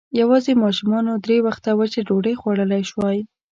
يواځې 0.21 0.53
ماشومانو 0.63 1.11
درې 1.25 1.37
وخته 1.47 1.69
وچه 1.79 1.99
ډوډۍ 2.07 2.33
خوړلی 2.41 2.81
شوای. 2.91 3.17